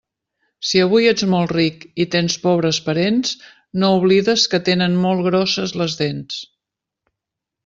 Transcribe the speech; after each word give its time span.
Si 0.67 0.79
avui 0.83 1.09
ets 1.09 1.25
molt 1.33 1.51
ric 1.57 1.85
i 2.05 2.07
tens 2.15 2.37
pobres 2.45 2.79
parents, 2.87 3.35
no 3.83 3.93
oblides 3.99 4.47
que 4.55 4.61
tenen 4.71 4.97
molt 5.05 5.27
grosses 5.29 5.77
les 5.83 5.99
dents. 6.05 6.41